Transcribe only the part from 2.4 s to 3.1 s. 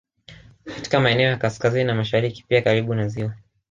pia karibu na